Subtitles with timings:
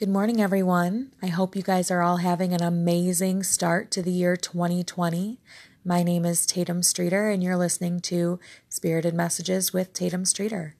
[0.00, 1.12] Good morning, everyone.
[1.20, 5.38] I hope you guys are all having an amazing start to the year 2020.
[5.84, 8.40] My name is Tatum Streeter, and you're listening to
[8.70, 10.74] Spirited Messages with Tatum Streeter.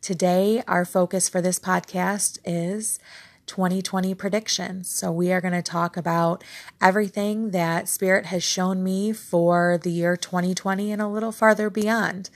[0.00, 2.98] Today, our focus for this podcast is
[3.46, 4.90] 2020 predictions.
[4.90, 6.42] So, we are going to talk about
[6.82, 12.30] everything that Spirit has shown me for the year 2020 and a little farther beyond.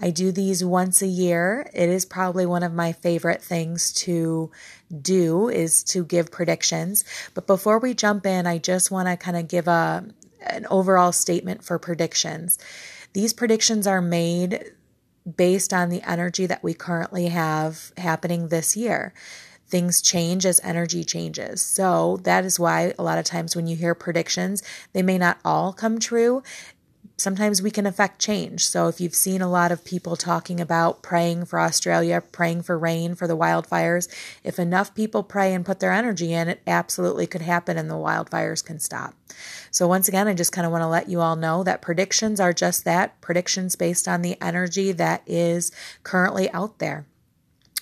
[0.00, 1.70] I do these once a year.
[1.74, 4.50] It is probably one of my favorite things to
[5.00, 7.04] do is to give predictions.
[7.34, 10.04] But before we jump in, I just want to kind of give a
[10.46, 12.58] an overall statement for predictions.
[13.12, 14.72] These predictions are made
[15.36, 19.12] based on the energy that we currently have happening this year
[19.70, 21.62] things change as energy changes.
[21.62, 25.38] So that is why a lot of times when you hear predictions, they may not
[25.44, 26.42] all come true
[27.20, 28.66] sometimes we can affect change.
[28.66, 32.78] So, if you've seen a lot of people talking about praying for Australia, praying for
[32.78, 34.08] rain for the wildfires,
[34.42, 37.94] if enough people pray and put their energy in, it absolutely could happen and the
[37.94, 39.14] wildfires can stop.
[39.70, 42.40] So, once again, I just kind of want to let you all know that predictions
[42.40, 45.70] are just that predictions based on the energy that is
[46.02, 47.06] currently out there.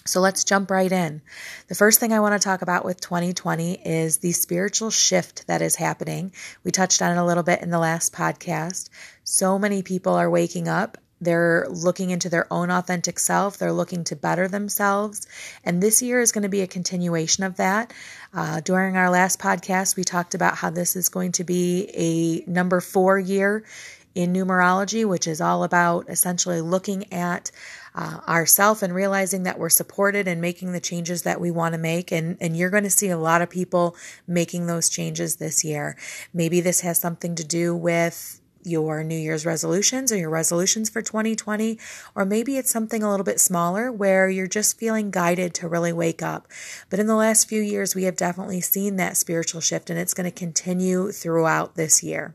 [0.08, 1.20] So let's jump right in.
[1.66, 5.60] The first thing I want to talk about with 2020 is the spiritual shift that
[5.60, 6.32] is happening.
[6.64, 8.88] We touched on it a little bit in the last podcast.
[9.30, 10.96] So many people are waking up.
[11.20, 13.58] They're looking into their own authentic self.
[13.58, 15.26] They're looking to better themselves.
[15.62, 17.92] And this year is going to be a continuation of that.
[18.32, 22.50] Uh, during our last podcast, we talked about how this is going to be a
[22.50, 23.66] number four year
[24.14, 27.50] in numerology, which is all about essentially looking at
[27.94, 31.78] uh, ourself and realizing that we're supported and making the changes that we want to
[31.78, 32.10] make.
[32.10, 33.94] And, and you're going to see a lot of people
[34.26, 35.98] making those changes this year.
[36.32, 41.02] Maybe this has something to do with your New Year's resolutions or your resolutions for
[41.02, 41.78] 2020,
[42.14, 45.92] or maybe it's something a little bit smaller where you're just feeling guided to really
[45.92, 46.46] wake up.
[46.90, 50.14] But in the last few years, we have definitely seen that spiritual shift, and it's
[50.14, 52.34] going to continue throughout this year.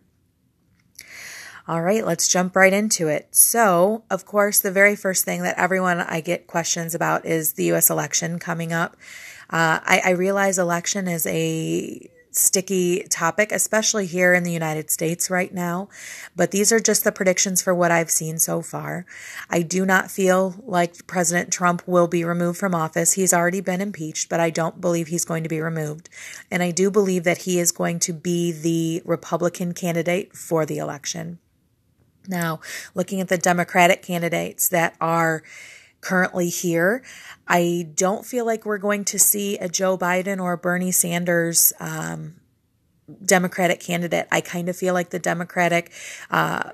[1.65, 3.33] All right, let's jump right into it.
[3.33, 7.63] So, of course, the very first thing that everyone I get questions about is the
[7.65, 7.89] U.S.
[7.89, 8.97] election coming up.
[9.49, 15.29] Uh, I, I realize election is a sticky topic, especially here in the United States
[15.29, 15.89] right now.
[16.35, 19.05] But these are just the predictions for what I've seen so far.
[19.49, 23.13] I do not feel like President Trump will be removed from office.
[23.13, 26.09] He's already been impeached, but I don't believe he's going to be removed.
[26.49, 30.77] And I do believe that he is going to be the Republican candidate for the
[30.77, 31.39] election.
[32.27, 32.61] Now,
[32.95, 35.43] looking at the Democratic candidates that are
[36.03, 37.03] currently here,
[37.47, 42.35] I don't feel like we're going to see a Joe Biden or Bernie Sanders um,
[43.25, 44.27] Democratic candidate.
[44.31, 45.91] I kind of feel like the Democratic
[46.29, 46.71] uh,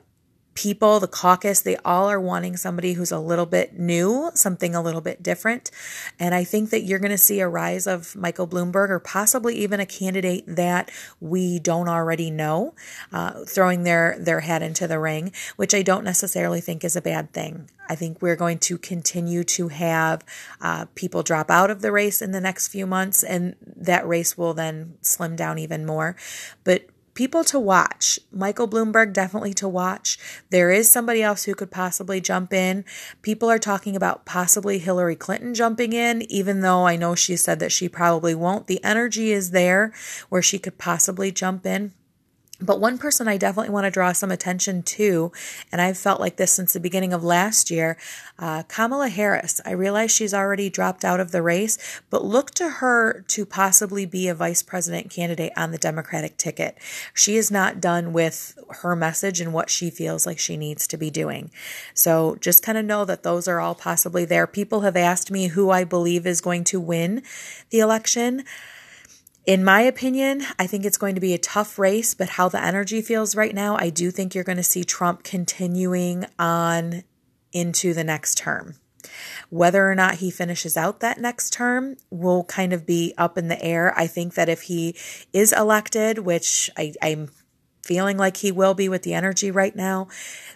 [0.59, 4.81] people, the caucus, they all are wanting somebody who's a little bit new, something a
[4.81, 5.71] little bit different.
[6.19, 9.55] And I think that you're going to see a rise of Michael Bloomberg or possibly
[9.55, 12.75] even a candidate that we don't already know,
[13.13, 17.01] uh, throwing their, their hat into the ring, which I don't necessarily think is a
[17.01, 17.69] bad thing.
[17.87, 20.25] I think we're going to continue to have
[20.59, 24.37] uh, people drop out of the race in the next few months, and that race
[24.37, 26.17] will then slim down even more.
[26.65, 26.83] But
[27.19, 28.17] people to watch.
[28.31, 30.17] Michael Bloomberg, definitely to watch.
[30.51, 32.85] There is somebody else who could possibly jump in.
[33.21, 37.59] People are talking about possibly Hillary Clinton jumping in, even though I know she said
[37.59, 38.67] that she probably won't.
[38.67, 39.91] The energy is there
[40.29, 41.91] where she could possibly jump in.
[42.61, 45.31] But one person I definitely want to draw some attention to,
[45.71, 47.97] and I've felt like this since the beginning of last year,
[48.37, 49.61] uh, Kamala Harris.
[49.65, 54.05] I realize she's already dropped out of the race, but look to her to possibly
[54.05, 56.77] be a vice president candidate on the Democratic ticket.
[57.13, 60.97] She is not done with her message and what she feels like she needs to
[60.97, 61.51] be doing.
[61.93, 64.47] So just kind of know that those are all possibly there.
[64.47, 67.23] People have asked me who I believe is going to win
[67.69, 68.43] the election.
[69.49, 72.63] In my opinion, I think it's going to be a tough race, but how the
[72.63, 77.03] energy feels right now, I do think you're going to see Trump continuing on
[77.51, 78.75] into the next term.
[79.49, 83.47] Whether or not he finishes out that next term will kind of be up in
[83.47, 83.91] the air.
[83.97, 84.95] I think that if he
[85.33, 87.29] is elected, which I, am
[87.83, 90.07] feeling like he will be with the energy right now.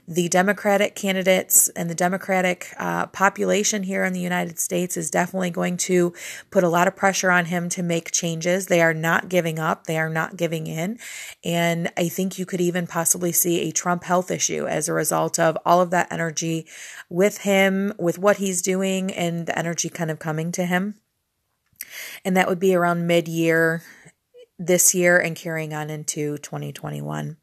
[0.07, 5.49] The Democratic candidates and the Democratic uh, population here in the United States is definitely
[5.49, 6.13] going to
[6.51, 8.67] put a lot of pressure on him to make changes.
[8.67, 10.99] They are not giving up, they are not giving in.
[11.43, 15.39] And I think you could even possibly see a Trump health issue as a result
[15.39, 16.67] of all of that energy
[17.09, 20.95] with him, with what he's doing, and the energy kind of coming to him.
[22.25, 23.83] And that would be around mid year
[24.57, 27.37] this year and carrying on into 2021.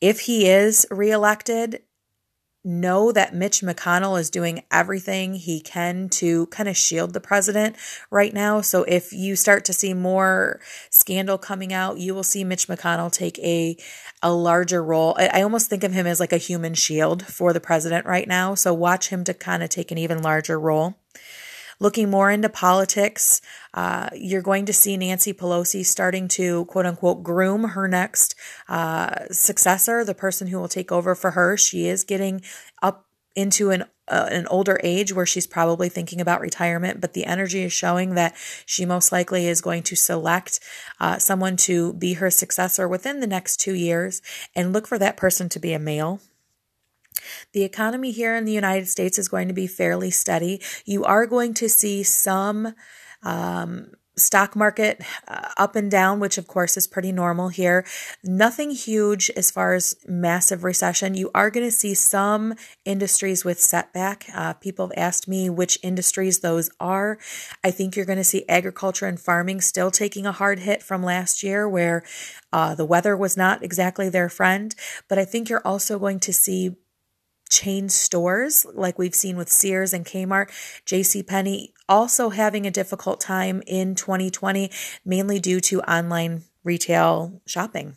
[0.00, 1.82] If he is reelected,
[2.62, 7.76] know that Mitch McConnell is doing everything he can to kind of shield the president
[8.10, 8.60] right now.
[8.60, 10.60] So if you start to see more
[10.90, 13.76] scandal coming out, you will see Mitch McConnell take a
[14.22, 15.16] a larger role.
[15.18, 18.54] I, almost think of him as like a human shield for the president right now.
[18.54, 20.99] So watch him to kind of take an even larger role.
[21.80, 23.40] Looking more into politics,
[23.72, 28.34] uh, you're going to see Nancy Pelosi starting to quote unquote groom her next
[28.68, 31.56] uh, successor, the person who will take over for her.
[31.56, 32.42] She is getting
[32.82, 37.24] up into an uh, an older age where she's probably thinking about retirement, but the
[37.24, 38.34] energy is showing that
[38.66, 40.58] she most likely is going to select
[40.98, 44.20] uh, someone to be her successor within the next two years
[44.54, 46.20] and look for that person to be a male.
[47.52, 50.60] The economy here in the United States is going to be fairly steady.
[50.84, 52.74] You are going to see some
[53.22, 57.84] um, stock market uh, up and down, which of course is pretty normal here.
[58.22, 61.14] Nothing huge as far as massive recession.
[61.14, 64.26] You are going to see some industries with setback.
[64.34, 67.18] Uh, people have asked me which industries those are.
[67.64, 71.02] I think you're going to see agriculture and farming still taking a hard hit from
[71.02, 72.02] last year where
[72.52, 74.74] uh, the weather was not exactly their friend.
[75.08, 76.76] But I think you're also going to see
[77.50, 80.48] chain stores like we've seen with Sears and Kmart,
[80.86, 84.70] JC Penney also having a difficult time in 2020
[85.04, 87.96] mainly due to online retail shopping.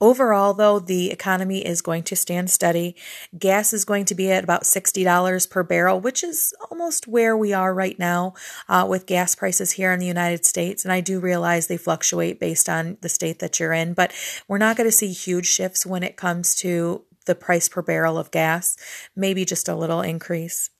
[0.00, 2.96] Overall, though, the economy is going to stand steady.
[3.38, 7.52] Gas is going to be at about $60 per barrel, which is almost where we
[7.52, 8.34] are right now
[8.68, 10.84] uh, with gas prices here in the United States.
[10.84, 14.12] And I do realize they fluctuate based on the state that you're in, but
[14.46, 18.18] we're not going to see huge shifts when it comes to the price per barrel
[18.18, 18.76] of gas,
[19.14, 20.70] maybe just a little increase.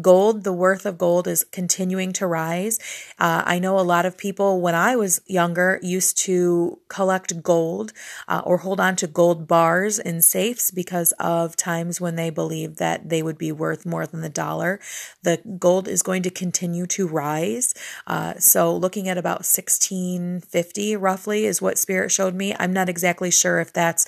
[0.00, 2.78] Gold, the worth of gold is continuing to rise.
[3.18, 7.92] Uh, I know a lot of people, when I was younger, used to collect gold
[8.28, 12.78] uh, or hold on to gold bars in safes because of times when they believed
[12.78, 14.78] that they would be worth more than the dollar.
[15.24, 17.74] The gold is going to continue to rise.
[18.06, 22.54] Uh, so, looking at about 1650 roughly is what Spirit showed me.
[22.60, 24.06] I'm not exactly sure if that's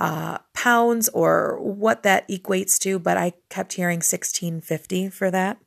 [0.00, 5.58] uh, pounds or what that equates to, but I kept hearing 1650 for that.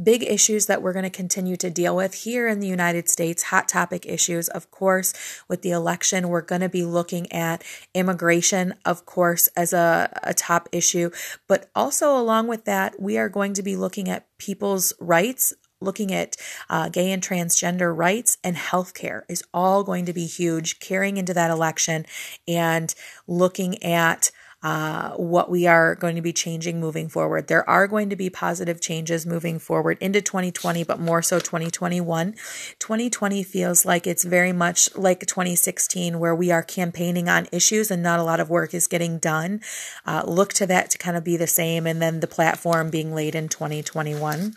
[0.00, 3.44] Big issues that we're going to continue to deal with here in the United States,
[3.44, 5.12] hot topic issues, of course,
[5.48, 7.64] with the election, we're going to be looking at
[7.94, 11.10] immigration, of course, as a, a top issue.
[11.48, 16.12] But also, along with that, we are going to be looking at people's rights looking
[16.12, 16.36] at
[16.68, 21.34] uh, gay and transgender rights and healthcare is all going to be huge, carrying into
[21.34, 22.06] that election
[22.46, 22.94] and
[23.26, 24.30] looking at
[24.60, 27.46] uh, what we are going to be changing moving forward.
[27.46, 32.32] There are going to be positive changes moving forward into 2020, but more so 2021.
[32.80, 38.02] 2020 feels like it's very much like 2016, where we are campaigning on issues and
[38.02, 39.60] not a lot of work is getting done.
[40.04, 43.14] Uh, look to that to kind of be the same, and then the platform being
[43.14, 44.56] laid in 2021.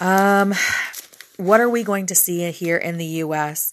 [0.00, 0.54] Um,
[1.36, 3.72] what are we going to see here in the US?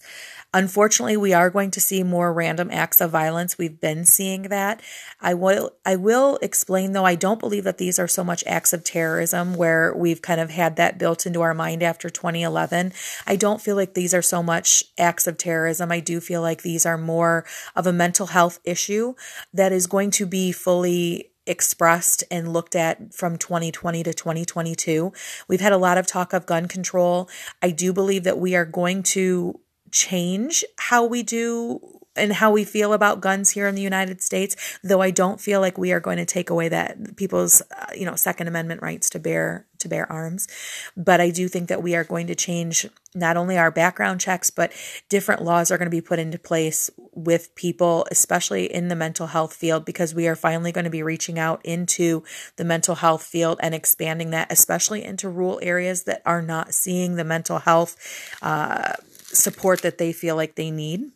[0.54, 3.58] Unfortunately, we are going to see more random acts of violence.
[3.58, 4.80] We've been seeing that.
[5.20, 8.72] I will I will explain though I don't believe that these are so much acts
[8.72, 12.94] of terrorism where we've kind of had that built into our mind after 2011.
[13.26, 15.92] I don't feel like these are so much acts of terrorism.
[15.92, 17.44] I do feel like these are more
[17.76, 19.14] of a mental health issue
[19.52, 25.12] that is going to be fully expressed and looked at from 2020 to 2022.
[25.48, 27.28] We've had a lot of talk of gun control.
[27.62, 32.64] I do believe that we are going to change how we do and how we
[32.64, 36.00] feel about guns here in the United States, though I don't feel like we are
[36.00, 39.88] going to take away that people's, uh, you know, Second Amendment rights to bear to
[39.88, 40.48] bear arms.
[40.96, 44.50] But I do think that we are going to change not only our background checks,
[44.50, 44.72] but
[45.08, 49.28] different laws are going to be put into place with people, especially in the mental
[49.28, 52.22] health field, because we are finally going to be reaching out into
[52.56, 57.16] the mental health field and expanding that, especially into rural areas that are not seeing
[57.16, 57.96] the mental health
[58.42, 58.92] uh,
[59.24, 61.10] support that they feel like they need.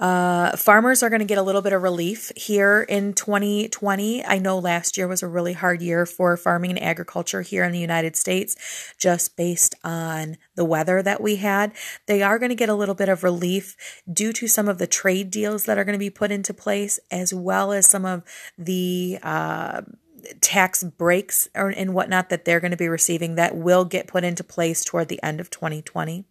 [0.00, 4.24] Uh, farmers are going to get a little bit of relief here in 2020.
[4.24, 7.72] I know last year was a really hard year for farming and agriculture here in
[7.72, 11.72] the United States, just based on the weather that we had.
[12.06, 13.76] They are going to get a little bit of relief
[14.10, 16.98] due to some of the trade deals that are going to be put into place,
[17.10, 18.22] as well as some of
[18.56, 19.82] the uh,
[20.40, 24.44] tax breaks and whatnot that they're going to be receiving that will get put into
[24.44, 26.24] place toward the end of 2020.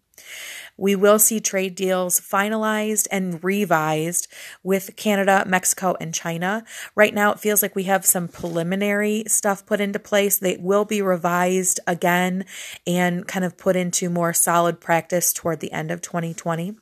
[0.79, 4.27] We will see trade deals finalized and revised
[4.63, 6.63] with Canada, Mexico, and China.
[6.95, 10.37] Right now, it feels like we have some preliminary stuff put into place.
[10.37, 12.45] They will be revised again
[12.87, 16.75] and kind of put into more solid practice toward the end of 2020.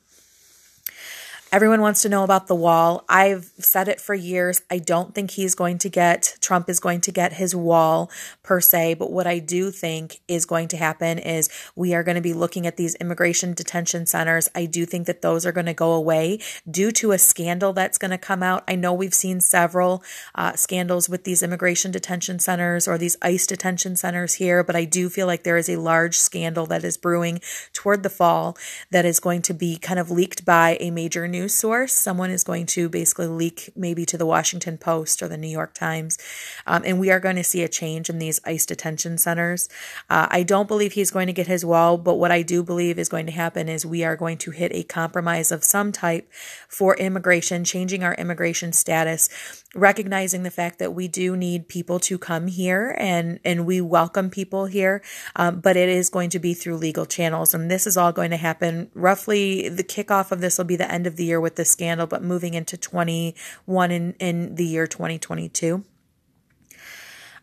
[1.50, 3.06] Everyone wants to know about the wall.
[3.08, 4.62] I've said it for years.
[4.70, 8.12] I don't think he's going to get, Trump is going to get his wall
[8.44, 8.96] per se.
[8.96, 12.34] But what I do think is going to happen is we are going to be
[12.34, 14.50] looking at these immigration detention centers.
[14.56, 16.40] I do think that those are going to go away
[16.70, 18.66] due to a scandal that's going to come out.
[18.68, 20.04] I know we've seen several
[20.36, 24.84] uh, scandals with these immigration detention centers or these ICE detention centers here, but I
[24.84, 27.40] do feel like there is a large scandal that is brewing
[27.72, 28.58] toward the fall
[28.92, 31.94] that is going to be kind of leaked by a major news news source.
[31.94, 35.74] Someone is going to basically leak maybe to the Washington Post or the New York
[35.74, 36.18] Times.
[36.66, 39.70] Um, and we are going to see a change in these ICE detention centers.
[40.10, 42.98] Uh, I don't believe he's going to get his wall, but what I do believe
[42.98, 46.28] is going to happen is we are going to hit a compromise of some type
[46.68, 49.30] for immigration, changing our immigration status
[49.78, 54.30] recognizing the fact that we do need people to come here and and we welcome
[54.30, 55.02] people here
[55.36, 58.32] um, but it is going to be through legal channels and this is all going
[58.32, 61.56] to happen roughly the kickoff of this will be the end of the year with
[61.56, 65.84] the scandal but moving into 21 in, in the year 2022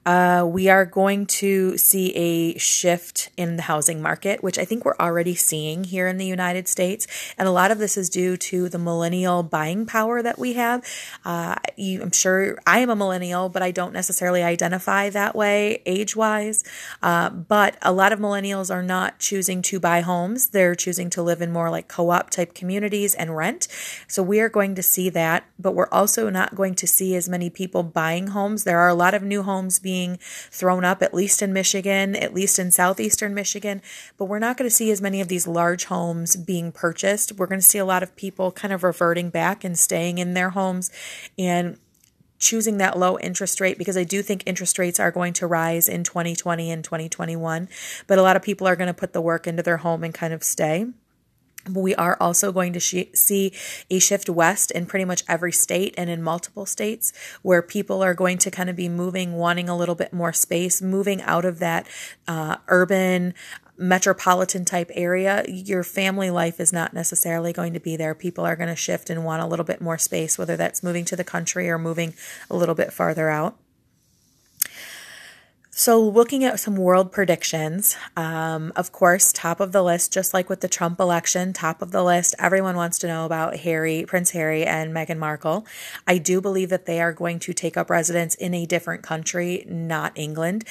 [0.07, 4.85] uh, we are going to see a shift in the housing market, which I think
[4.85, 7.07] we're already seeing here in the United States.
[7.39, 10.85] And a lot of this is due to the millennial buying power that we have.
[11.25, 15.83] Uh, you, I'm sure I am a millennial, but I don't necessarily identify that way
[15.87, 16.65] age wise.
[17.03, 21.23] Uh, but a lot of millennials are not choosing to buy homes, they're choosing to
[21.23, 23.69] live in more like co op type communities and rent.
[24.07, 27.29] So we are going to see that, but we're also not going to see as
[27.29, 28.65] many people buying homes.
[28.65, 30.19] There are a lot of new homes being being
[30.51, 33.81] thrown up, at least in Michigan, at least in southeastern Michigan.
[34.17, 37.31] But we're not going to see as many of these large homes being purchased.
[37.39, 40.35] We're going to see a lot of people kind of reverting back and staying in
[40.35, 40.91] their homes
[41.39, 41.79] and
[42.41, 45.89] choosing that low interest rate because I do think interest rates are going to rise
[45.89, 47.69] in 2020 and 2021.
[48.09, 50.13] But a lot of people are going to put the work into their home and
[50.13, 50.87] kind of stay.
[51.73, 53.53] We are also going to sh- see
[53.91, 58.15] a shift west in pretty much every state and in multiple states where people are
[58.15, 61.59] going to kind of be moving, wanting a little bit more space, moving out of
[61.61, 61.87] that
[62.29, 63.35] uh, urban,
[63.77, 65.45] metropolitan type area.
[65.49, 68.15] Your family life is not necessarily going to be there.
[68.15, 71.05] People are going to shift and want a little bit more space, whether that's moving
[71.07, 72.15] to the country or moving
[72.51, 73.57] a little bit farther out.
[75.77, 80.49] So, looking at some world predictions, um, of course, top of the list, just like
[80.49, 84.31] with the Trump election, top of the list, everyone wants to know about Harry, Prince
[84.31, 85.67] Harry, and Meghan Markle.
[86.07, 89.65] I do believe that they are going to take up residence in a different country,
[89.69, 90.65] not England.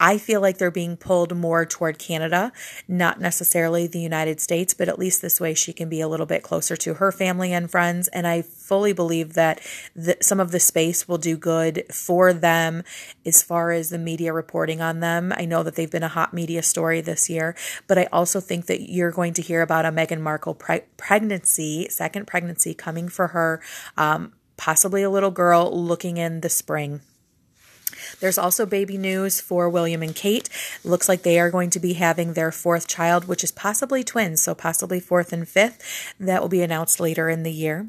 [0.00, 2.52] I feel like they're being pulled more toward Canada,
[2.88, 6.24] not necessarily the United States, but at least this way she can be a little
[6.24, 8.08] bit closer to her family and friends.
[8.08, 9.60] And I fully believe that
[9.94, 12.82] the, some of the space will do good for them
[13.26, 15.34] as far as the media reporting on them.
[15.36, 17.54] I know that they've been a hot media story this year,
[17.86, 21.88] but I also think that you're going to hear about a Meghan Markle pre- pregnancy,
[21.90, 23.60] second pregnancy coming for her,
[23.98, 27.02] um, possibly a little girl looking in the spring.
[28.18, 30.48] There's also baby news for William and Kate.
[30.82, 34.40] Looks like they are going to be having their fourth child, which is possibly twins,
[34.40, 36.14] so possibly fourth and fifth.
[36.18, 37.86] That will be announced later in the year.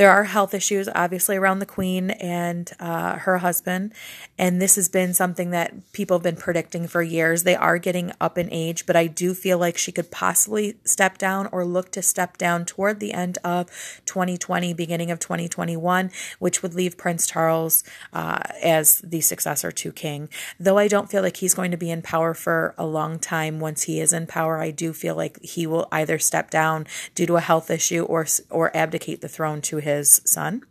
[0.00, 3.92] There are health issues, obviously, around the Queen and uh, her husband.
[4.38, 7.42] And this has been something that people have been predicting for years.
[7.42, 11.18] They are getting up in age, but I do feel like she could possibly step
[11.18, 13.66] down or look to step down toward the end of
[14.06, 20.30] 2020, beginning of 2021, which would leave Prince Charles uh, as the successor to King.
[20.58, 23.60] Though I don't feel like he's going to be in power for a long time
[23.60, 27.26] once he is in power, I do feel like he will either step down due
[27.26, 29.89] to a health issue or, or abdicate the throne to his
[30.24, 30.62] son.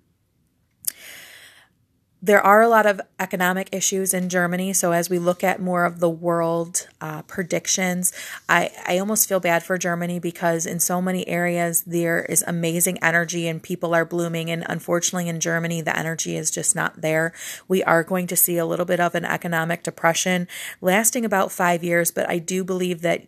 [2.21, 4.73] There are a lot of economic issues in Germany.
[4.73, 8.11] So, as we look at more of the world uh, predictions,
[8.49, 13.01] I, I almost feel bad for Germany because in so many areas there is amazing
[13.01, 14.51] energy and people are blooming.
[14.51, 17.31] And unfortunately, in Germany, the energy is just not there.
[17.69, 20.49] We are going to see a little bit of an economic depression
[20.81, 23.27] lasting about five years, but I do believe that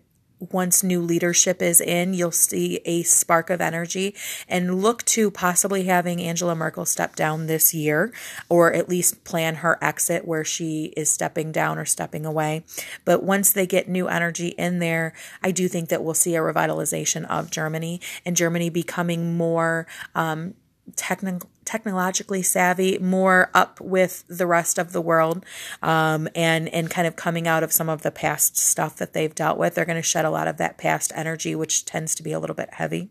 [0.49, 4.15] once new leadership is in, you'll see a spark of energy
[4.47, 8.11] and look to possibly having Angela Merkel step down this year
[8.49, 12.63] or at least plan her exit where she is stepping down or stepping away.
[13.05, 16.39] But once they get new energy in there, I do think that we'll see a
[16.39, 20.55] revitalization of Germany and Germany becoming more um,
[20.95, 25.45] technical technologically savvy, more up with the rest of the world,
[25.81, 29.33] um, and and kind of coming out of some of the past stuff that they've
[29.35, 29.75] dealt with.
[29.75, 32.39] They're going to shed a lot of that past energy, which tends to be a
[32.39, 33.09] little bit heavy.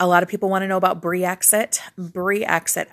[0.00, 1.80] A lot of people want to know about Brexit.
[1.98, 2.86] Brexit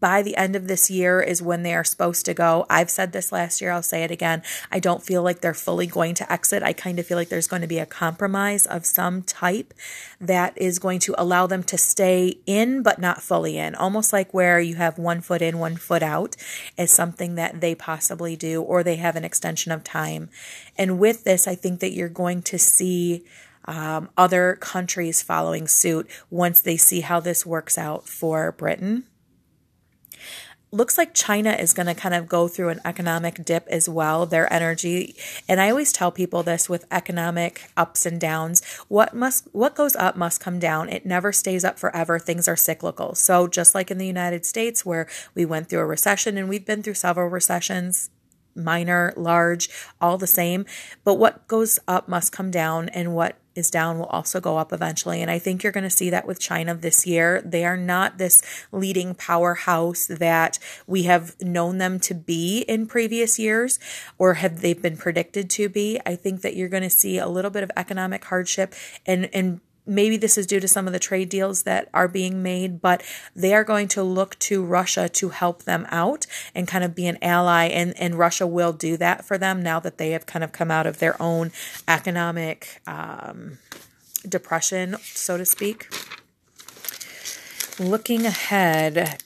[0.00, 2.66] by the end of this year is when they are supposed to go.
[2.68, 4.42] I've said this last year, I'll say it again.
[4.70, 6.62] I don't feel like they're fully going to exit.
[6.62, 9.72] I kind of feel like there's going to be a compromise of some type
[10.20, 13.74] that is going to allow them to stay in but not fully in.
[13.74, 16.36] Almost like where you have one foot in, one foot out
[16.76, 20.28] is something that they possibly do or they have an extension of time.
[20.76, 23.24] And with this, I think that you're going to see
[23.70, 29.04] um, other countries following suit once they see how this works out for Britain.
[30.72, 34.26] Looks like China is going to kind of go through an economic dip as well,
[34.26, 35.16] their energy.
[35.48, 38.64] And I always tell people this with economic ups and downs.
[38.88, 40.88] What must what goes up must come down.
[40.88, 42.18] It never stays up forever.
[42.18, 43.14] Things are cyclical.
[43.14, 46.66] So just like in the United States where we went through a recession and we've
[46.66, 48.10] been through several recessions
[48.54, 49.68] minor, large,
[50.00, 50.66] all the same.
[51.04, 54.72] But what goes up must come down, and what is down will also go up
[54.72, 55.22] eventually.
[55.22, 57.40] And I think you're going to see that with China this year.
[57.42, 63.38] They are not this leading powerhouse that we have known them to be in previous
[63.38, 63.78] years
[64.18, 66.00] or have they been predicted to be.
[66.04, 68.74] I think that you're going to see a little bit of economic hardship
[69.06, 72.42] and, and maybe this is due to some of the trade deals that are being
[72.42, 73.02] made, but
[73.34, 77.06] they are going to look to Russia to help them out and kind of be
[77.06, 77.66] an ally.
[77.66, 80.70] And, and Russia will do that for them now that they have kind of come
[80.70, 81.52] out of their own
[81.88, 83.58] economic um,
[84.28, 85.88] depression, so to speak.
[87.78, 89.22] Looking ahead,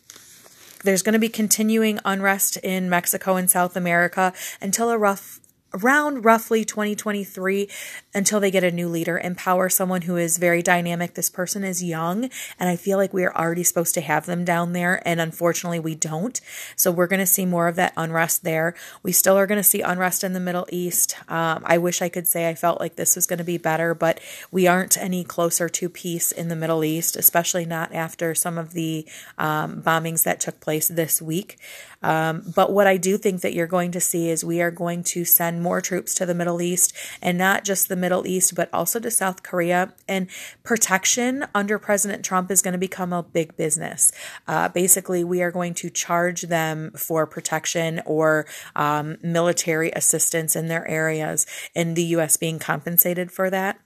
[0.85, 5.41] there's going to be continuing unrest in Mexico and South America until a rough
[5.75, 7.69] around roughly 2023
[8.14, 11.14] until they get a new leader, empower someone who is very dynamic.
[11.14, 14.45] This person is young, and I feel like we are already supposed to have them
[14.45, 16.40] down there, and unfortunately, we don't.
[16.76, 18.75] So we're going to see more of that unrest there.
[19.02, 21.16] We still are going to see unrest in the Middle East.
[21.28, 23.95] Um, I wish I could say I felt like this was going to be better,
[23.95, 28.59] but we aren't any closer to peace in the Middle East, especially not after some
[28.59, 29.07] of the
[29.38, 31.59] um, bombings that took place this week.
[32.05, 35.03] Um, but what I do think that you're going to see is we are going
[35.05, 38.69] to send more troops to the Middle East and not just the Middle East, but
[38.75, 39.95] also to South Korea.
[40.07, 40.29] And
[40.63, 44.13] protection under President Trump is going to become a big business.
[44.47, 48.47] Uh, basically, we are going to charge them for protection or
[48.77, 52.37] um, military assistance in their areas, and the U.S.
[52.37, 53.81] being compensated for that.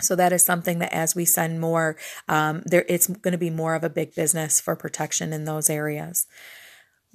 [0.00, 1.96] So that is something that as we send more,
[2.28, 5.70] um, there it's going to be more of a big business for protection in those
[5.70, 6.26] areas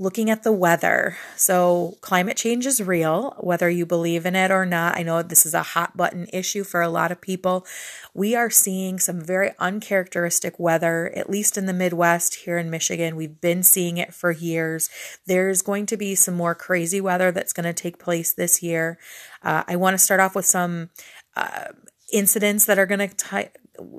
[0.02, 1.16] looking at the weather.
[1.36, 4.98] So, climate change is real, whether you believe in it or not.
[4.98, 7.68] I know this is a hot button issue for a lot of people.
[8.16, 13.16] We are seeing some very uncharacteristic weather, at least in the Midwest here in Michigan.
[13.16, 14.90] We've been seeing it for years.
[15.28, 18.98] There's going to be some more crazy weather that's going to take place this year.
[19.44, 20.90] Uh, I want to start off with some.
[21.36, 21.68] Uh,
[22.14, 23.50] incidents that are going to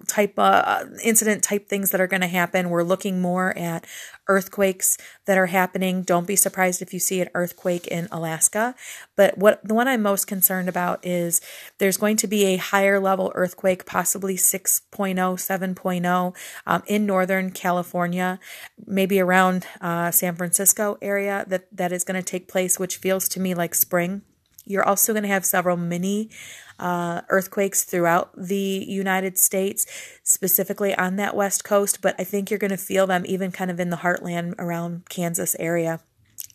[0.06, 2.70] type uh, incident type things that are going to happen.
[2.70, 3.86] We're looking more at
[4.28, 6.02] earthquakes that are happening.
[6.02, 8.74] Don't be surprised if you see an earthquake in Alaska.
[9.16, 11.40] But what the one I'm most concerned about is
[11.78, 18.38] there's going to be a higher level earthquake, possibly 6.0, 7.0 um, in Northern California,
[18.86, 23.28] maybe around uh, San Francisco area that, that is going to take place, which feels
[23.28, 24.22] to me like spring.
[24.64, 26.30] You're also going to have several mini
[26.78, 29.86] uh, earthquakes throughout the United States,
[30.22, 33.70] specifically on that West Coast, but I think you're going to feel them even kind
[33.70, 36.00] of in the heartland around Kansas area.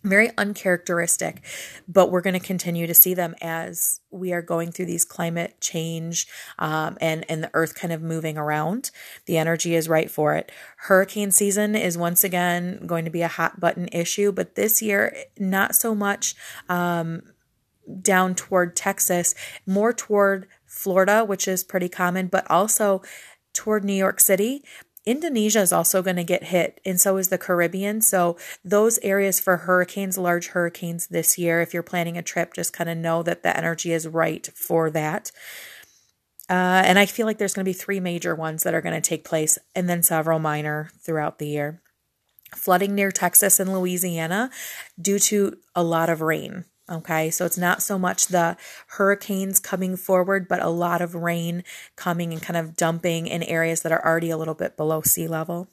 [0.03, 1.41] Very uncharacteristic,
[1.87, 5.55] but we're going to continue to see them as we are going through these climate
[5.59, 6.27] change
[6.59, 8.91] um, and and the Earth kind of moving around.
[9.25, 10.51] The energy is right for it.
[10.77, 15.15] Hurricane season is once again going to be a hot button issue, but this year
[15.37, 16.35] not so much.
[16.69, 17.23] Um,
[18.01, 19.33] down toward Texas,
[19.65, 23.01] more toward Florida, which is pretty common, but also
[23.53, 24.63] toward New York City.
[25.05, 28.01] Indonesia is also going to get hit, and so is the Caribbean.
[28.01, 32.73] So, those areas for hurricanes, large hurricanes this year, if you're planning a trip, just
[32.73, 35.31] kind of know that the energy is right for that.
[36.49, 39.01] Uh, and I feel like there's going to be three major ones that are going
[39.01, 41.81] to take place, and then several minor throughout the year.
[42.53, 44.49] Flooding near Texas and Louisiana
[45.01, 46.65] due to a lot of rain.
[46.89, 48.55] Okay, so it's not so much the
[48.87, 51.65] hurricanes coming forward, but a lot of rain
[51.97, 55.27] coming and kind of dumping in areas that are already a little bit below sea
[55.27, 55.67] level.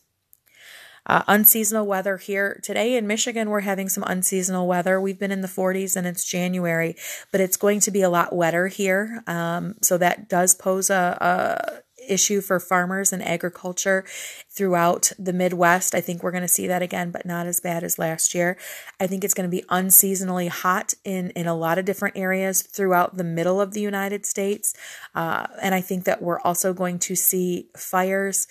[1.07, 3.51] Uh, unseasonal weather here today in Michigan.
[3.51, 4.99] We're having some unseasonal weather.
[5.01, 6.97] We've been in the 40s and it's January,
[7.31, 9.23] but it's going to be a lot wetter here.
[9.27, 14.05] Um, so that does pose a, a issue for farmers and agriculture
[14.51, 15.95] throughout the Midwest.
[15.95, 18.57] I think we're going to see that again, but not as bad as last year.
[19.01, 22.63] I think it's going to be unseasonally hot in, in a lot of different areas
[22.63, 24.75] throughout the middle of the United States.
[25.15, 28.47] Uh, and I think that we're also going to see fires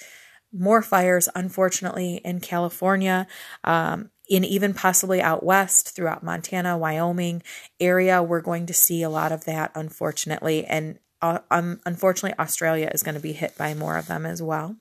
[0.56, 3.26] more fires, unfortunately, in California.
[3.64, 7.44] Um, in even possibly out west throughout Montana, Wyoming
[7.80, 10.66] area, we're going to see a lot of that, unfortunately.
[10.66, 14.44] And uh, um, unfortunately, Australia is going to be hit by more of them as
[14.44, 14.76] well.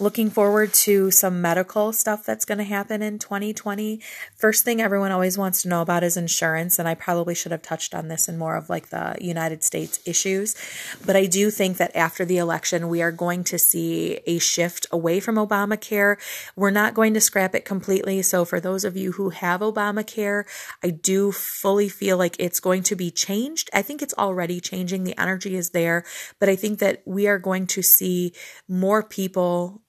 [0.00, 4.00] Looking forward to some medical stuff that's going to happen in 2020.
[4.34, 7.60] First thing everyone always wants to know about is insurance, and I probably should have
[7.60, 10.56] touched on this in more of like the United States issues.
[11.04, 14.86] But I do think that after the election, we are going to see a shift
[14.90, 16.16] away from Obamacare.
[16.56, 18.22] We're not going to scrap it completely.
[18.22, 20.44] So, for those of you who have Obamacare,
[20.82, 23.68] I do fully feel like it's going to be changed.
[23.74, 25.04] I think it's already changing.
[25.04, 26.06] The energy is there,
[26.38, 28.32] but I think that we are going to see
[28.66, 29.82] more people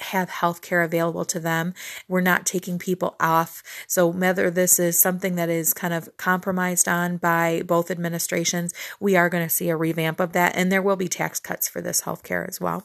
[0.00, 1.74] have health care available to them.
[2.06, 3.62] We're not taking people off.
[3.86, 9.16] So, whether this is something that is kind of compromised on by both administrations, we
[9.16, 10.56] are going to see a revamp of that.
[10.56, 12.84] And there will be tax cuts for this health care as well.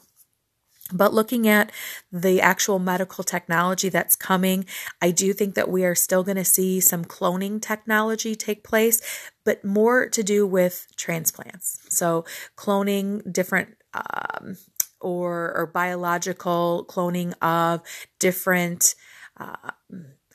[0.92, 1.72] But looking at
[2.12, 4.66] the actual medical technology that's coming,
[5.00, 9.00] I do think that we are still going to see some cloning technology take place,
[9.44, 11.80] but more to do with transplants.
[11.88, 12.26] So,
[12.58, 14.56] cloning different um,
[15.04, 17.82] or, or biological cloning of
[18.18, 18.94] different
[19.38, 19.70] uh,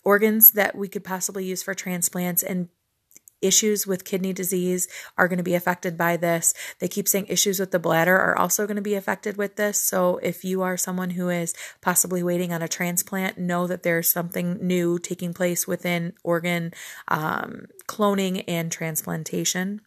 [0.03, 2.69] organs that we could possibly use for transplants and
[3.41, 6.53] issues with kidney disease are going to be affected by this.
[6.79, 9.79] They keep saying issues with the bladder are also going to be affected with this.
[9.79, 14.09] So if you are someone who is possibly waiting on a transplant, know that there's
[14.09, 16.73] something new taking place within organ
[17.07, 19.81] um, cloning and transplantation.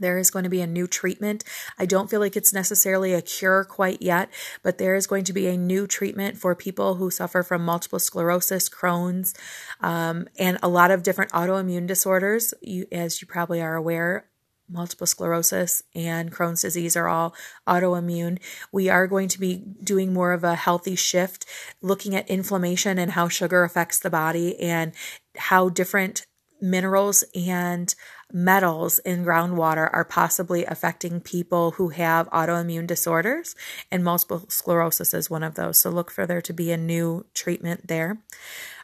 [0.00, 1.44] There is going to be a new treatment.
[1.78, 4.30] I don't feel like it's necessarily a cure quite yet,
[4.62, 7.98] but there is going to be a new treatment for people who suffer from multiple
[7.98, 9.34] sclerosis, Crohn's,
[9.80, 12.54] um, and a lot of different autoimmune disorders.
[12.62, 14.26] You, as you probably are aware,
[14.68, 17.34] multiple sclerosis and Crohn's disease are all
[17.68, 18.38] autoimmune.
[18.72, 21.46] We are going to be doing more of a healthy shift,
[21.82, 24.92] looking at inflammation and how sugar affects the body and
[25.36, 26.26] how different
[26.60, 27.94] minerals and
[28.34, 33.54] metals in groundwater are possibly affecting people who have autoimmune disorders,
[33.90, 35.78] and multiple sclerosis is one of those.
[35.78, 38.18] So look for there to be a new treatment there.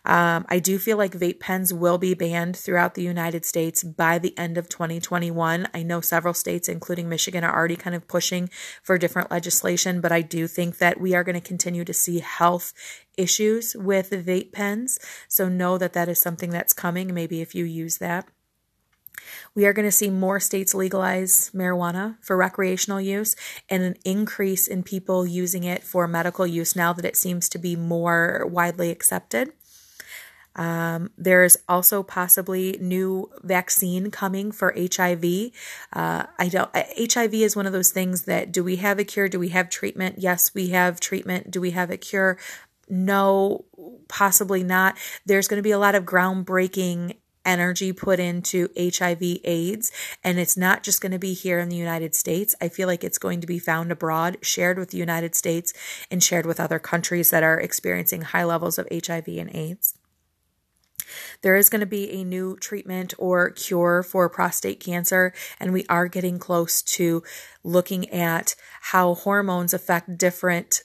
[0.05, 4.19] Um, I do feel like vape pens will be banned throughout the United States by
[4.19, 5.69] the end of 2021.
[5.75, 8.49] I know several states, including Michigan, are already kind of pushing
[8.83, 12.21] for different legislation, but I do think that we are going to continue to see
[12.21, 12.73] health
[13.19, 14.99] issues with vape pens.
[15.29, 17.13] So know that that is something that's coming.
[17.13, 18.27] Maybe if you use that.
[19.55, 23.37] We are going to see more states legalize marijuana for recreational use
[23.69, 27.59] and an increase in people using it for medical use now that it seems to
[27.59, 29.53] be more widely accepted.
[30.57, 35.53] Um, there's also possibly new vaccine coming for HIV.
[35.93, 36.71] Uh, I don't.
[36.75, 39.29] HIV is one of those things that do we have a cure?
[39.29, 40.17] Do we have treatment?
[40.19, 41.51] Yes, we have treatment.
[41.51, 42.37] Do we have a cure?
[42.89, 43.65] No,
[44.09, 44.99] possibly not.
[45.25, 50.57] There's going to be a lot of groundbreaking energy put into HIV AIDS and it's
[50.57, 52.55] not just going to be here in the United States.
[52.61, 55.73] I feel like it's going to be found abroad, shared with the United States
[56.11, 59.95] and shared with other countries that are experiencing high levels of HIV and AIDS.
[61.43, 65.87] There is going to be a new treatment or cure for prostate cancer, and we
[65.89, 67.23] are getting close to
[67.65, 70.83] looking at how hormones affect different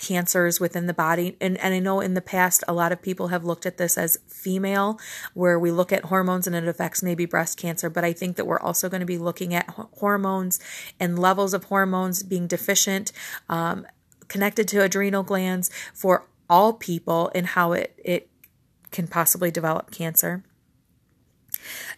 [0.00, 1.36] cancers within the body.
[1.40, 3.96] And, and I know in the past, a lot of people have looked at this
[3.96, 4.98] as female,
[5.34, 7.90] where we look at hormones and it affects maybe breast cancer.
[7.90, 10.58] But I think that we're also going to be looking at hormones
[10.98, 13.12] and levels of hormones being deficient,
[13.48, 13.86] um,
[14.28, 18.28] connected to adrenal glands for all people and how it, it
[18.90, 20.42] can possibly develop cancer.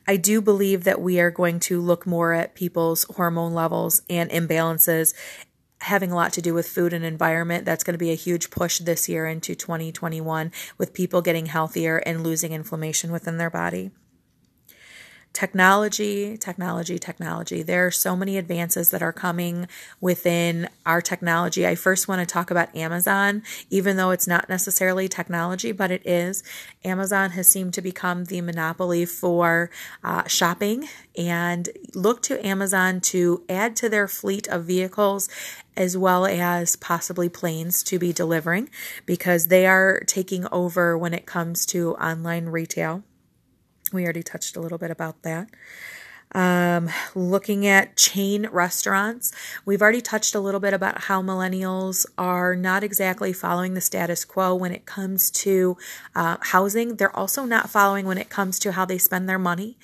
[0.07, 4.29] I do believe that we are going to look more at people's hormone levels and
[4.31, 5.15] imbalances
[5.83, 7.65] having a lot to do with food and environment.
[7.65, 11.99] That's going to be a huge push this year into 2021 with people getting healthier
[11.99, 13.91] and losing inflammation within their body
[15.33, 17.63] technology, technology, technology.
[17.63, 19.67] There are so many advances that are coming
[20.01, 21.67] within our technology.
[21.67, 26.07] I first want to talk about Amazon, even though it's not necessarily technology, but it
[26.07, 26.43] is.
[26.85, 29.71] Amazon has seemed to become the monopoly for
[30.05, 35.29] uh, shopping and look to Amazon to add to their fleet of vehicles
[35.77, 38.69] as well as possibly planes to be delivering
[39.07, 43.03] because they are taking over when it comes to online retail.
[43.93, 45.49] We already touched a little bit about that.
[46.35, 49.33] Um, looking at chain restaurants,
[49.67, 54.25] we've already touched a little bit about how millennials are not exactly following the status
[54.25, 55.77] quo when it comes to
[56.15, 56.97] uh, housing.
[56.97, 59.77] They're also not following when it comes to how they spend their money.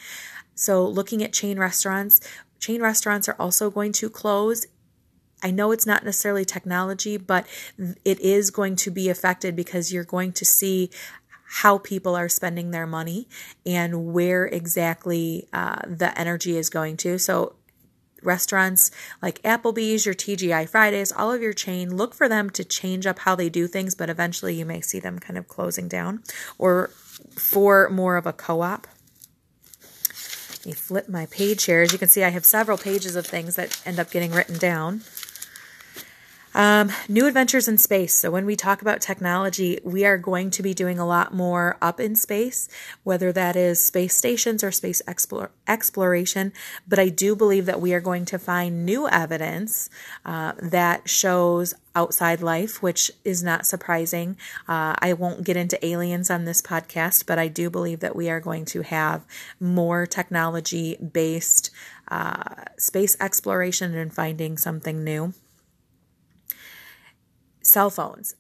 [0.55, 2.21] So, looking at chain restaurants,
[2.59, 4.66] chain restaurants are also going to close
[5.42, 7.47] I know it's not necessarily technology, but
[8.05, 10.90] it is going to be affected because you're going to see
[11.48, 13.26] how people are spending their money
[13.64, 17.18] and where exactly uh, the energy is going to.
[17.18, 17.54] So,
[18.22, 18.90] restaurants
[19.22, 23.20] like Applebee's, your TGI Fridays, all of your chain, look for them to change up
[23.20, 26.22] how they do things, but eventually you may see them kind of closing down
[26.58, 26.88] or
[27.37, 28.87] for more of a co op.
[30.58, 31.82] Let me flip my page here.
[31.82, 34.58] As you can see, I have several pages of things that end up getting written
[34.58, 35.02] down.
[36.59, 38.12] Um, new adventures in space.
[38.12, 41.79] So, when we talk about technology, we are going to be doing a lot more
[41.81, 42.68] up in space,
[43.05, 46.53] whether that is space stations or space explore, exploration.
[46.88, 49.88] But I do believe that we are going to find new evidence
[50.27, 54.37] uh, that shows outside life, which is not surprising.
[54.66, 58.29] Uh, I won't get into aliens on this podcast, but I do believe that we
[58.31, 59.25] are going to have
[59.61, 61.71] more technology based
[62.09, 65.35] uh, space exploration and finding something new
[67.62, 68.35] cell phones.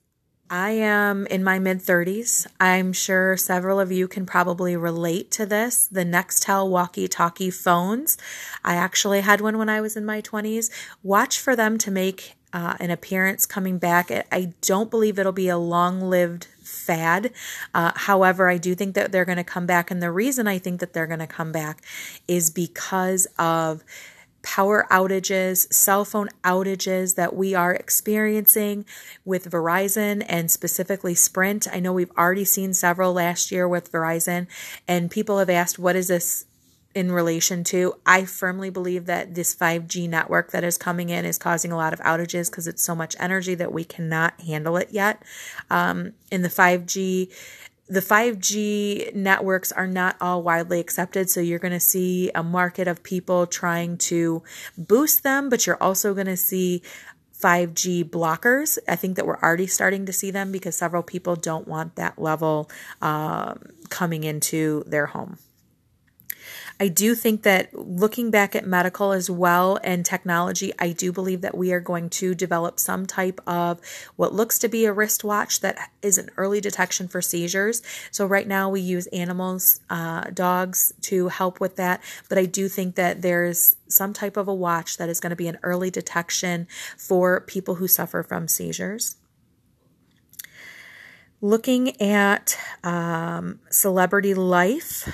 [0.50, 2.46] I am in my mid 30s.
[2.58, 5.86] I'm sure several of you can probably relate to this.
[5.86, 8.16] The Nextel walkie talkie phones.
[8.64, 10.70] I actually had one when I was in my 20s.
[11.02, 14.10] Watch for them to make uh, an appearance coming back.
[14.32, 17.30] I don't believe it'll be a long lived fad.
[17.74, 19.90] Uh, however, I do think that they're going to come back.
[19.90, 21.82] And the reason I think that they're going to come back
[22.26, 23.84] is because of
[24.48, 28.82] power outages, cell phone outages that we are experiencing
[29.22, 31.68] with Verizon and specifically Sprint.
[31.70, 34.46] I know we've already seen several last year with Verizon,
[34.88, 36.46] and people have asked, what is this?
[36.94, 37.94] in relation to.
[38.06, 41.92] I firmly believe that this 5G network that is coming in is causing a lot
[41.92, 45.22] of outages because it's so much energy that we cannot handle it yet.
[45.70, 47.30] Um, in the 5G
[47.88, 51.30] the 5G networks are not all widely accepted.
[51.30, 54.42] So you're going to see a market of people trying to
[54.76, 56.82] boost them, but you're also going to see
[57.40, 58.78] 5G blockers.
[58.88, 62.18] I think that we're already starting to see them because several people don't want that
[62.20, 62.70] level
[63.00, 65.38] um, coming into their home.
[66.80, 71.40] I do think that looking back at medical as well and technology, I do believe
[71.40, 73.80] that we are going to develop some type of
[74.14, 77.82] what looks to be a wristwatch that is an early detection for seizures.
[78.12, 82.00] So, right now we use animals, uh, dogs, to help with that.
[82.28, 85.36] But I do think that there's some type of a watch that is going to
[85.36, 89.16] be an early detection for people who suffer from seizures
[91.40, 95.08] looking at um, celebrity life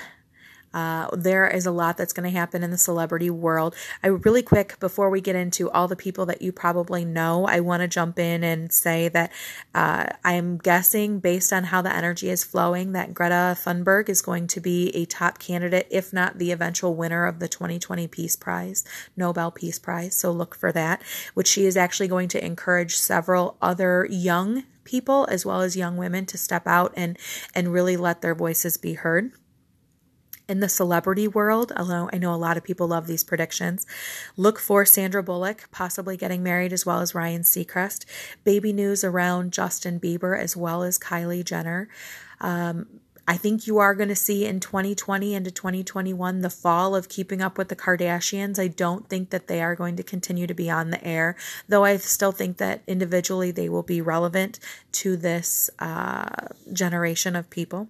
[0.74, 3.76] uh, there is a lot that's going to happen in the celebrity world.
[4.02, 7.60] I really quick before we get into all the people that you probably know, I
[7.60, 9.32] want to jump in and say that
[9.72, 14.48] uh, I'm guessing based on how the energy is flowing that Greta Thunberg is going
[14.48, 18.84] to be a top candidate, if not the eventual winner of the 2020 Peace Prize,
[19.16, 20.16] Nobel Peace Prize.
[20.16, 21.00] So look for that,
[21.34, 25.96] which she is actually going to encourage several other young people as well as young
[25.96, 27.18] women to step out and
[27.54, 29.32] and really let their voices be heard
[30.48, 33.86] in the celebrity world, although I know a lot of people love these predictions,
[34.36, 38.04] look for Sandra Bullock possibly getting married as well as Ryan Seacrest.
[38.44, 41.88] Baby news around Justin Bieber as well as Kylie Jenner.
[42.40, 42.86] Um,
[43.26, 47.40] I think you are going to see in 2020 into 2021 the fall of keeping
[47.40, 48.58] up with the Kardashians.
[48.58, 51.84] I don't think that they are going to continue to be on the air, though
[51.84, 54.60] I still think that individually they will be relevant
[54.92, 56.28] to this uh,
[56.72, 57.88] generation of people.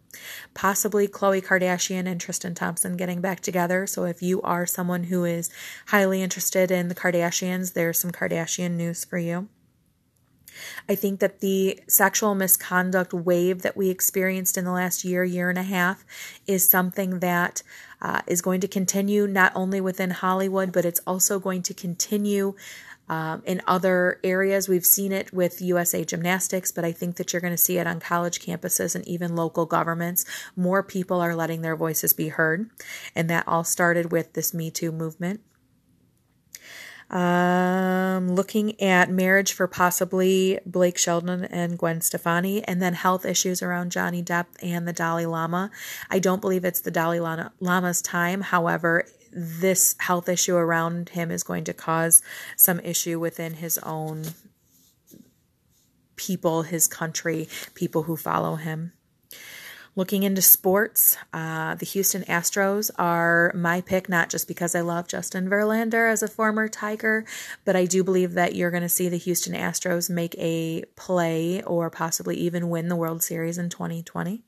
[0.54, 3.86] Possibly Khloe Kardashian and Tristan Thompson getting back together.
[3.88, 5.50] So if you are someone who is
[5.88, 9.48] highly interested in the Kardashians, there's some Kardashian news for you.
[10.88, 15.50] I think that the sexual misconduct wave that we experienced in the last year, year
[15.50, 16.04] and a half,
[16.46, 17.62] is something that
[18.00, 22.54] uh, is going to continue not only within Hollywood, but it's also going to continue.
[23.08, 27.42] Um, in other areas, we've seen it with USA Gymnastics, but I think that you're
[27.42, 30.24] going to see it on college campuses and even local governments.
[30.56, 32.70] More people are letting their voices be heard.
[33.14, 35.40] And that all started with this Me Too movement.
[37.14, 43.62] Um, looking at marriage for possibly Blake Shelton and Gwen Stefani, and then health issues
[43.62, 45.70] around Johnny Depp and the Dalai Lama.
[46.10, 47.20] I don't believe it's the Dalai
[47.60, 48.40] Lama's time.
[48.40, 52.20] However, this health issue around him is going to cause
[52.56, 54.24] some issue within his own
[56.16, 58.92] people, his country, people who follow him.
[59.96, 65.06] Looking into sports, uh, the Houston Astros are my pick, not just because I love
[65.06, 67.24] Justin Verlander as a former Tiger,
[67.64, 71.62] but I do believe that you're going to see the Houston Astros make a play
[71.62, 74.42] or possibly even win the World Series in 2020.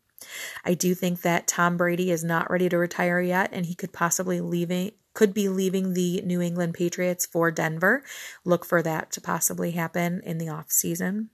[0.64, 3.92] I do think that Tom Brady is not ready to retire yet, and he could
[3.92, 8.04] possibly leaving could be leaving the New England Patriots for Denver.
[8.44, 11.30] Look for that to possibly happen in the off season.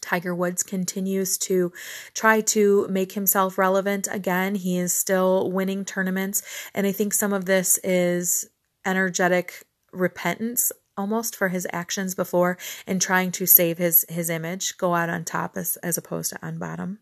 [0.00, 1.72] Tiger Woods continues to
[2.14, 4.54] try to make himself relevant again.
[4.54, 6.42] He is still winning tournaments.
[6.74, 8.48] And I think some of this is
[8.84, 14.94] energetic repentance almost for his actions before and trying to save his his image, go
[14.94, 16.98] out on top as, as opposed to on bottom.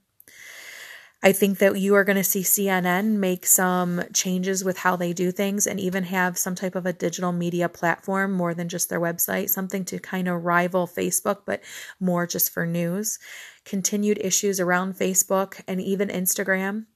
[1.21, 5.13] I think that you are going to see CNN make some changes with how they
[5.13, 8.89] do things and even have some type of a digital media platform more than just
[8.89, 11.61] their website, something to kind of rival Facebook, but
[11.99, 13.19] more just for news.
[13.65, 16.87] Continued issues around Facebook and even Instagram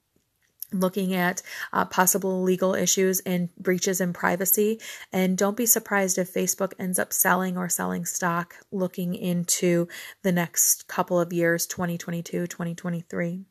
[0.72, 4.80] looking at uh, possible legal issues and breaches in privacy.
[5.12, 9.88] And don't be surprised if Facebook ends up selling or selling stock looking into
[10.22, 13.46] the next couple of years 2022, 2023.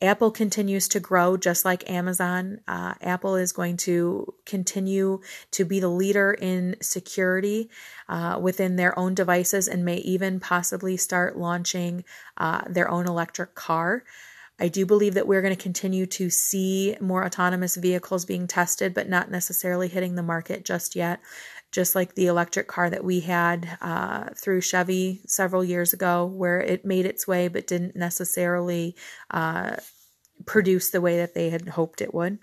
[0.00, 2.60] Apple continues to grow just like Amazon.
[2.68, 5.20] Uh, Apple is going to continue
[5.52, 7.70] to be the leader in security
[8.08, 12.04] uh, within their own devices and may even possibly start launching
[12.36, 14.04] uh, their own electric car.
[14.60, 18.92] I do believe that we're going to continue to see more autonomous vehicles being tested,
[18.92, 21.20] but not necessarily hitting the market just yet
[21.70, 26.60] just like the electric car that we had uh, through Chevy several years ago, where
[26.60, 28.96] it made its way but didn't necessarily
[29.30, 29.76] uh,
[30.46, 32.38] produce the way that they had hoped it would.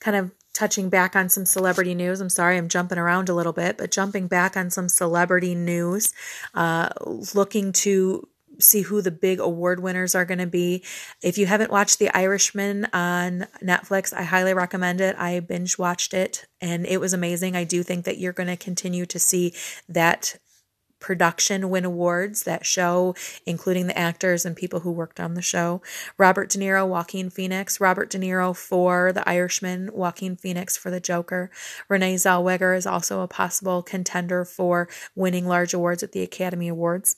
[0.00, 2.20] Kind of touching back on some celebrity news.
[2.20, 6.12] I'm sorry, I'm jumping around a little bit, but jumping back on some celebrity news,
[6.54, 6.90] uh,
[7.34, 8.28] looking to
[8.62, 10.82] see who the big award winners are going to be.
[11.22, 15.16] If you haven't watched The Irishman on Netflix, I highly recommend it.
[15.18, 17.56] I binge watched it and it was amazing.
[17.56, 19.54] I do think that you're going to continue to see
[19.88, 20.36] that
[21.02, 25.82] production win awards that show, including the actors and people who worked on the show.
[26.16, 31.00] Robert De Niro, Joaquin Phoenix, Robert De Niro for The Irishman, Joaquin Phoenix for The
[31.00, 31.50] Joker.
[31.88, 37.16] Renee Zellweger is also a possible contender for winning large awards at the Academy Awards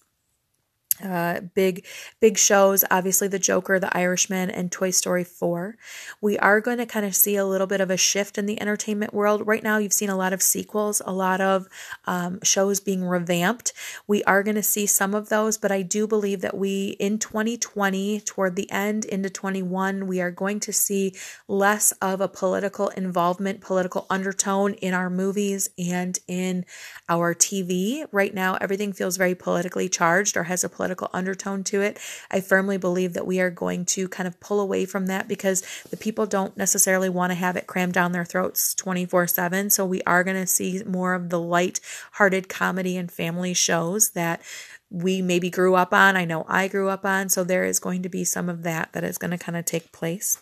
[1.03, 1.85] uh, big
[2.21, 5.77] big shows obviously the joker the irishman and toy story 4
[6.21, 8.61] we are going to kind of see a little bit of a shift in the
[8.61, 9.47] entertainment world.
[9.47, 11.67] Right now you've seen a lot of sequels a lot of
[12.07, 13.73] um, shows being revamped.
[14.07, 17.19] We are going to see some of those but i do believe that we in
[17.19, 21.15] 2020 toward the end into 21 we are going to see
[21.49, 26.65] less of a political involvement political undertone in our movies and in
[27.09, 31.81] our tv right now everything feels very politically charged or has a political undertone to
[31.81, 31.99] it.
[32.31, 35.63] I firmly believe that we are going to kind of pull away from that because
[35.89, 39.71] the people don't necessarily want to have it crammed down their throats 24 7.
[39.71, 41.81] So we are going to see more of the light
[42.13, 44.43] hearted comedy and family shows that
[44.91, 46.19] we maybe grew up on.
[46.19, 47.31] I know I grew up on.
[47.31, 49.65] So there is going to be some of that that is going to kind of
[49.65, 50.39] take place.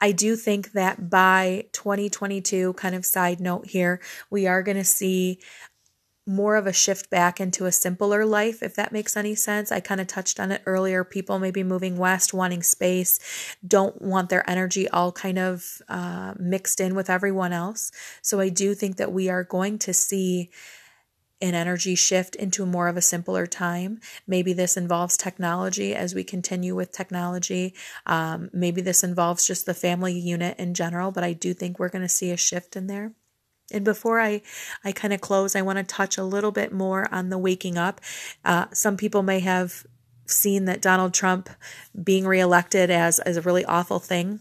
[0.00, 4.84] I do think that by 2022, kind of side note here, we are going to
[4.84, 5.40] see
[6.26, 9.72] more of a shift back into a simpler life, if that makes any sense.
[9.72, 11.02] I kind of touched on it earlier.
[11.02, 13.18] People maybe moving west, wanting space,
[13.66, 17.90] don't want their energy all kind of uh, mixed in with everyone else.
[18.22, 20.50] So I do think that we are going to see
[21.42, 24.00] an energy shift into more of a simpler time.
[24.26, 27.74] Maybe this involves technology as we continue with technology.
[28.06, 31.88] Um, maybe this involves just the family unit in general, but I do think we're
[31.88, 33.12] going to see a shift in there.
[33.70, 34.42] And before I,
[34.84, 37.78] I kind of close, I want to touch a little bit more on the waking
[37.78, 38.00] up.
[38.44, 39.86] Uh, some people may have
[40.26, 41.48] seen that Donald Trump
[42.02, 44.40] being reelected as, as a really awful thing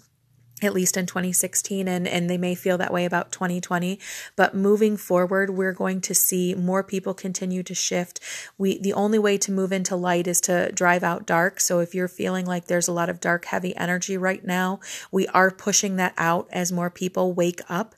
[0.62, 4.00] at least in 2016 and and they may feel that way about 2020
[4.36, 8.20] but moving forward we're going to see more people continue to shift.
[8.58, 11.60] We the only way to move into light is to drive out dark.
[11.60, 14.80] So if you're feeling like there's a lot of dark heavy energy right now
[15.12, 17.96] we are pushing that out as more people wake up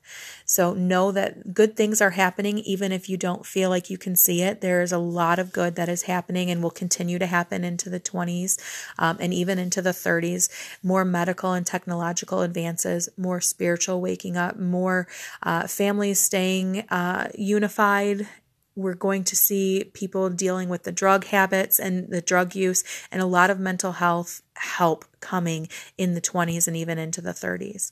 [0.51, 4.15] so know that good things are happening even if you don't feel like you can
[4.15, 7.25] see it there is a lot of good that is happening and will continue to
[7.25, 8.57] happen into the 20s
[8.97, 10.49] um, and even into the 30s
[10.83, 15.07] more medical and technological advances, more spiritual waking up, more
[15.43, 18.27] uh, families staying uh, unified.
[18.75, 23.21] We're going to see people dealing with the drug habits and the drug use, and
[23.21, 27.91] a lot of mental health help coming in the 20s and even into the 30s.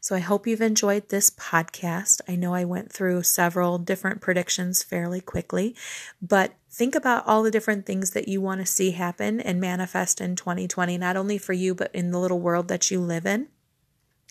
[0.00, 2.20] So I hope you've enjoyed this podcast.
[2.28, 5.74] I know I went through several different predictions fairly quickly,
[6.20, 10.20] but think about all the different things that you want to see happen and manifest
[10.20, 13.48] in 2020, not only for you, but in the little world that you live in.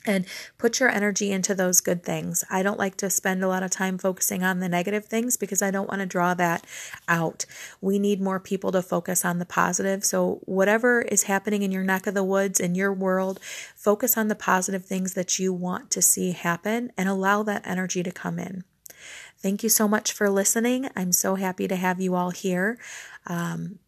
[0.08, 0.26] And
[0.58, 2.44] put your energy into those good things.
[2.50, 5.62] I don't like to spend a lot of time focusing on the negative things because
[5.62, 6.66] I don't want to draw that
[7.08, 7.46] out.
[7.82, 10.04] We need more people to focus on the positive.
[10.04, 14.28] So, whatever is happening in your neck of the woods, in your world, focus on
[14.28, 18.40] the positive things that you want to see happen and allow that energy to come
[18.40, 18.64] in.
[19.38, 20.90] Thank you so much for listening.
[20.96, 22.80] I'm so happy to have you all here.
[23.28, 23.80] Um,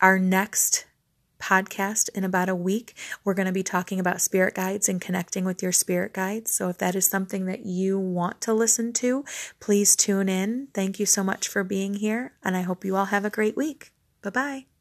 [0.00, 0.86] our next
[1.38, 2.94] podcast in about a week.
[3.24, 6.52] We're going to be talking about spirit guides and connecting with your spirit guides.
[6.52, 9.24] So if that is something that you want to listen to,
[9.60, 10.68] please tune in.
[10.74, 13.56] Thank you so much for being here, and I hope you all have a great
[13.56, 13.92] week.
[14.22, 14.77] Bye bye.